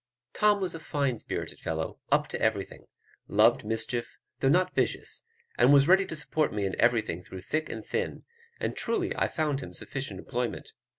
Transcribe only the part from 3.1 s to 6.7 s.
loved mischief, though not vicious; and was ready to support me